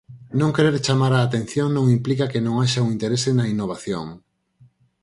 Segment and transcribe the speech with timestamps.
[0.39, 4.05] Non querer chamar a atención non implica que non haxa un interese na innovación.